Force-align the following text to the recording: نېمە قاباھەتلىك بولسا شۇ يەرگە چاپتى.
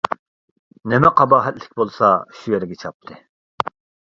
نېمە 0.93 1.11
قاباھەتلىك 1.19 1.75
بولسا 1.83 2.09
شۇ 2.39 2.55
يەرگە 2.55 2.79
چاپتى. 2.87 3.21